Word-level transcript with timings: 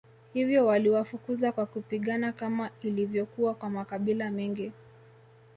Hivyo 0.33 0.65
waliwafukuza 0.65 1.51
kwa 1.51 1.65
kupigana 1.65 2.31
kama 2.31 2.69
ilivyokuwa 2.81 3.53
kwa 3.53 3.69
makabila 3.69 4.31
mengi 4.31 4.71